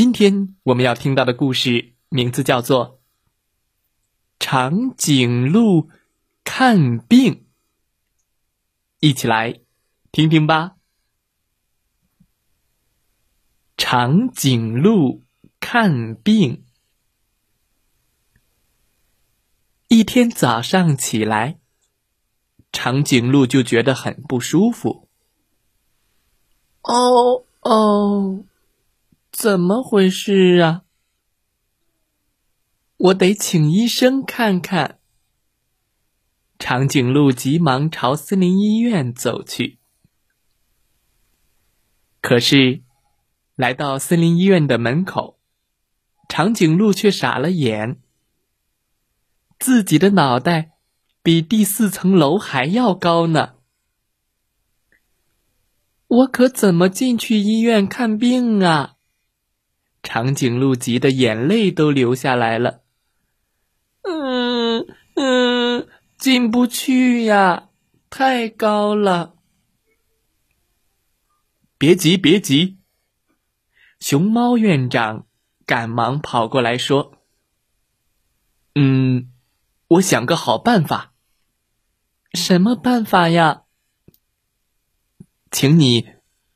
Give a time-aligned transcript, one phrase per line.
[0.00, 2.92] 今天我们要听到的故事名字叫做
[4.38, 5.90] 《长颈鹿
[6.42, 7.34] 看病》，
[9.00, 9.60] 一起来
[10.10, 10.76] 听听吧。
[13.76, 15.22] 长颈鹿
[15.60, 16.64] 看病。
[19.88, 21.58] 一天早上起来，
[22.72, 25.10] 长颈鹿就觉得很不舒服。
[26.84, 28.44] 哦哦，
[29.42, 30.82] 怎么回事啊？
[32.98, 34.98] 我得请医生看看。
[36.58, 39.78] 长颈鹿急忙朝森林医院走去，
[42.20, 42.82] 可是。
[43.56, 45.38] 来到森林医院的门口，
[46.28, 47.98] 长颈鹿却傻了眼。
[49.58, 50.72] 自己的脑袋
[51.22, 53.54] 比第四层楼还要高呢，
[56.08, 58.96] 我可怎么进去医院看病啊？
[60.02, 62.82] 长颈鹿急得眼泪都流下来了。
[64.02, 65.88] 嗯嗯，
[66.18, 67.68] 进不去呀，
[68.08, 69.34] 太高了。
[71.76, 72.78] 别急，别急。
[74.00, 75.26] 熊猫院长
[75.66, 77.12] 赶忙跑过来说
[78.74, 79.30] ：“嗯，
[79.88, 81.12] 我想个好办法。
[82.32, 83.64] 什么办法呀？
[85.50, 86.06] 请你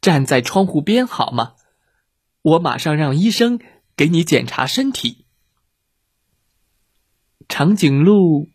[0.00, 1.54] 站在窗户边好吗？
[2.42, 3.58] 我马上让医生
[3.96, 5.24] 给你检查身体。”
[7.48, 8.48] 长颈鹿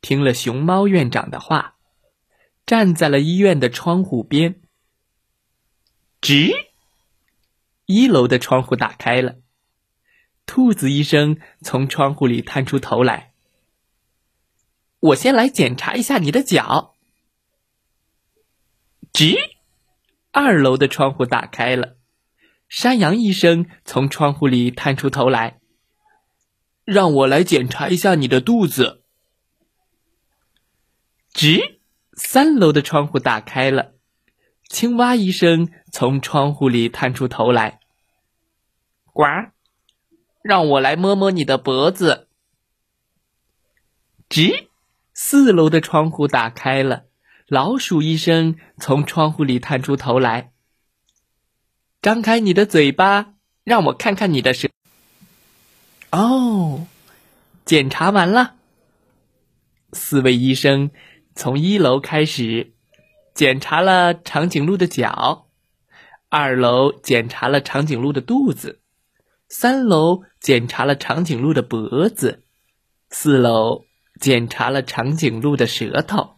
[0.00, 1.76] 听了熊猫院长的话，
[2.66, 4.60] 站在了医院的窗户边，
[6.20, 6.50] 吱。
[7.86, 9.36] 一楼的窗户打开了，
[10.46, 13.32] 兔子医生从窗户里探出头来。
[15.00, 16.94] 我先来检查一下你的脚。
[19.12, 19.36] 吱，
[20.30, 21.96] 二楼的窗户打开了，
[22.74, 25.58] 山羊医生从窗户里探出头来。
[26.86, 29.02] 让我来检查一下你的肚子。
[31.34, 31.78] 吱，
[32.14, 33.92] 三楼的窗户打开了。
[34.70, 37.78] 青蛙医生从窗户里探出头来，
[39.12, 39.22] 呱，
[40.42, 42.28] 让我来摸摸你的脖子。
[44.30, 44.68] 吱，
[45.12, 47.04] 四楼的窗户打开了，
[47.48, 50.52] 老鼠医生从窗户里探出头来，
[52.02, 54.68] 张开你的嘴巴，让我看看你的舌。
[56.10, 56.88] 哦，
[57.64, 58.56] 检查完了。
[59.92, 60.90] 四位医生
[61.36, 62.72] 从一楼开始。
[63.34, 65.46] 检查了长颈鹿的脚，
[66.28, 68.82] 二楼检查了长颈鹿的肚子，
[69.48, 72.42] 三楼检查了长颈鹿的脖子，
[73.08, 73.84] 四楼
[74.20, 76.34] 检查了长颈鹿的舌头。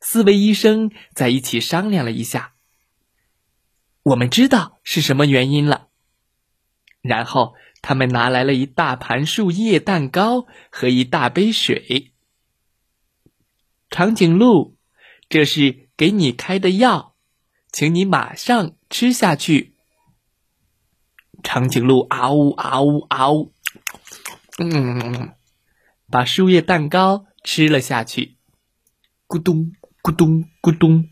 [0.00, 2.49] 四位医生在一起商量了一下，
[4.02, 5.88] 我们知道是什么原因了。
[7.00, 12.12] 然后他们拿来了一大盘树叶蛋糕和一大杯水。
[13.88, 14.76] 长颈鹿。
[15.28, 17.14] 这是给你开的药，
[17.70, 19.76] 请你马上吃下去。
[21.44, 23.52] 长颈鹿嗷呜嗷呜嗷呜，
[24.58, 25.36] 嗯，
[26.10, 28.38] 把树叶蛋糕吃了下去。
[29.28, 29.70] 咕咚
[30.02, 31.08] 咕咚咕咚，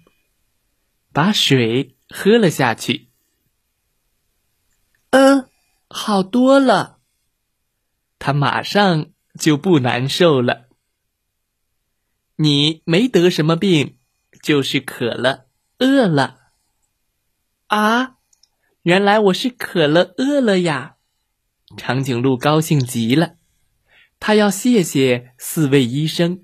[1.13, 3.09] 把水喝了下去。
[5.11, 5.49] 嗯，
[5.89, 6.99] 好多了，
[8.19, 10.69] 他马上就不难受了。
[12.37, 13.97] 你没得什么病。
[14.41, 15.49] 就是渴了，
[15.79, 16.53] 饿了，
[17.67, 18.19] 啊！
[18.83, 20.97] 原来我是渴了，饿了呀！
[21.77, 23.35] 长颈鹿高兴极了，
[24.21, 26.41] 他要谢谢四位医生。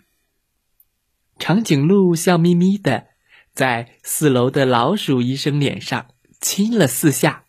[1.38, 3.10] 长颈鹿笑眯眯的
[3.54, 6.08] 在四楼的老鼠医生脸上
[6.40, 7.44] 亲了四下，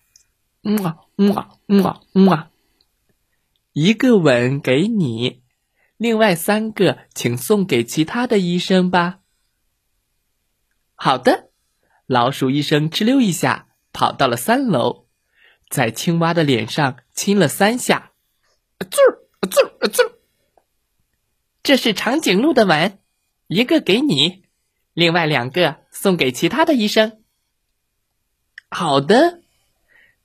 [0.62, 2.52] 嗯啊嗯啊嗯啊嗯啊！
[3.74, 5.42] 一个吻给你，
[5.98, 9.20] 另外三个请送给其他的医生吧。
[10.94, 11.50] 好的，
[12.06, 15.08] 老鼠医生哧溜一下跑到了三楼，
[15.70, 18.12] 在青蛙的脸上亲了三下，
[18.80, 20.12] 滋儿滋儿滋儿。
[21.64, 23.00] 这是长颈鹿的吻，
[23.48, 24.44] 一个给你，
[24.94, 27.24] 另外两个送给其他的医生。
[28.70, 29.42] 好的，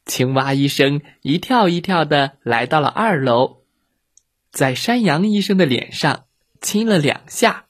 [0.04, 3.62] 青蛙医生一跳一跳的来到了二楼，
[4.50, 6.24] 在山羊医生的脸上
[6.60, 7.66] 亲了两下。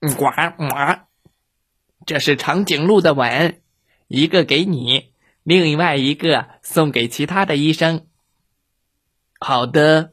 [0.00, 0.26] 呱
[0.56, 1.00] 呱，
[2.06, 3.60] 这是长颈鹿的吻，
[4.06, 8.06] 一个给你，另外一个送给其他的医生。
[9.40, 10.12] 好的，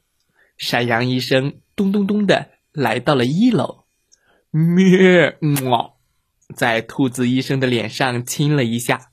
[0.58, 3.84] 山羊医生咚咚咚的来到了一楼，
[4.50, 6.00] 咩么，
[6.54, 9.12] 在兔子医生的脸上亲了一下。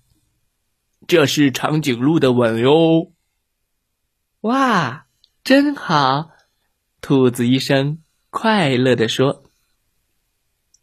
[1.06, 3.12] 这是长颈鹿的吻哟！
[4.42, 5.06] 哇，
[5.42, 6.30] 真好！
[7.00, 9.44] 兔子医生快乐地说：“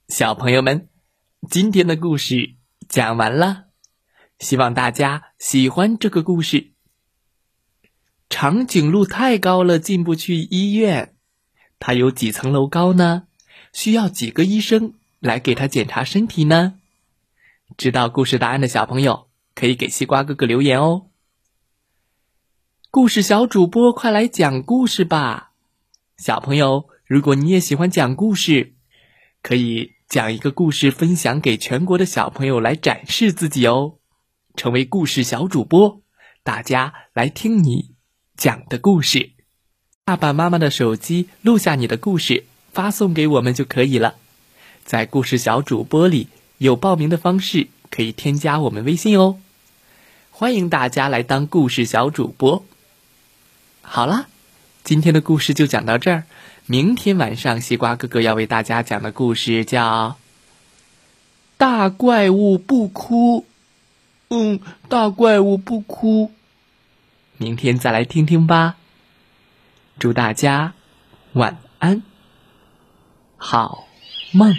[0.09, 0.89] 小朋友们，
[1.49, 2.55] 今天的故事
[2.87, 3.65] 讲完了，
[4.39, 6.73] 希望大家喜欢这个故事。
[8.29, 11.15] 长颈鹿太高了，进不去医院。
[11.77, 13.27] 它有几层楼高呢？
[13.71, 14.93] 需要几个医生
[15.25, 16.75] 来给它检查身体呢？
[17.77, 21.05] 知道故事答案的小朋友。”可以给西瓜哥哥留言哦。
[22.91, 25.53] 故事小主播，快来讲故事吧！
[26.17, 28.73] 小朋友，如果你也喜欢讲故事，
[29.41, 33.95] 可以讲一个故事分享给全国的小朋友来展示自己哦，
[34.57, 36.01] 成为故事小主播。
[36.43, 37.95] 大家来听你
[38.35, 39.31] 讲的故事，
[40.03, 42.43] 爸爸妈妈的手机录下你的故事，
[42.73, 44.15] 发送给我们就可以了。
[44.85, 46.27] 在故事小主播里
[46.59, 49.39] 有报名的方式，可以添加我们微信哦。
[50.29, 52.63] 欢迎大家来当故事小主播。
[53.81, 54.27] 好了，
[54.83, 56.23] 今天的故事就讲到这儿。
[56.67, 60.09] 明天晚上，西瓜哥哥要为大家讲的故事叫
[61.57, 63.41] 《大怪物不哭》。
[64.29, 66.31] 嗯，大怪物不哭。
[67.37, 68.75] 明天再来听听吧。
[69.97, 70.73] 祝大家
[71.33, 72.03] 晚安，
[73.37, 73.87] 好
[74.31, 74.55] 梦。